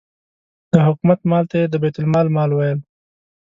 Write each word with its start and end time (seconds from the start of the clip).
د 0.71 0.73
حکومت 0.87 1.19
مال 1.29 1.45
ته 1.49 1.55
یې 1.61 1.67
د 1.69 1.75
بیت 1.83 1.95
المال 1.99 2.27
مال 2.35 2.51
ویل. 2.53 2.79